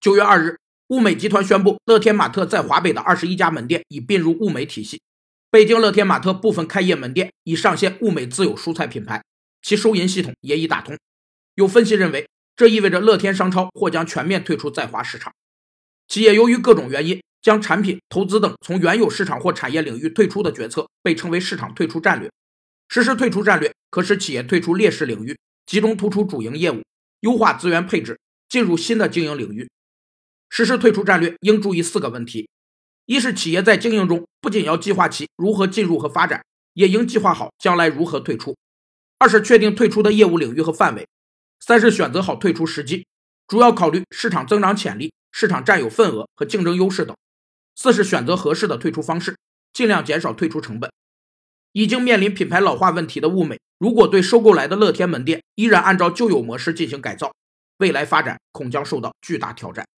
[0.00, 0.58] 九月二日，
[0.88, 5.02] 物美集团宣布，乐天玛特在华北的二十一家门店已并入物美体系。
[5.50, 9.22] 北京乐天玛特部分开业门店已上线物美自有蔬菜品牌，
[9.60, 10.96] 其收银系统也已打通。
[11.54, 12.26] 有分析认为，
[12.56, 15.30] 这意味着乐天商超或将全面退出在华市场。
[16.08, 22.30] 企业由于各种原因，将产品、投资等从原有市场或产业领域退出的决策，被称为市场退出战略。
[22.88, 25.36] 实施退出战略，可使企业退出劣势领域，
[25.66, 26.80] 集中突出主营业务，
[27.20, 29.68] 优化资源配置，进入新的经营领域。
[30.50, 32.50] 实施退出战略应注意四个问题。
[33.06, 38.56] 一是企业在经营中不仅要计划其如何进入和发展，也应计划好将来如何退出。
[39.18, 41.06] 二是确定退出的业务领域和范围。
[41.58, 43.06] 三是选择好退出时机，
[43.46, 47.16] 主要考虑市场增长潜力、市场占有份额和竞争优势等。
[47.76, 49.36] 四是选择合适的退出方式，
[49.72, 50.90] 尽量减少退出成本。
[51.72, 57.32] 已经面临品牌老化问题的物美，如果对收购来的乐天门店依然按照旧有模式进行改造，
[57.78, 59.86] 未来发展恐将受到巨大挑战。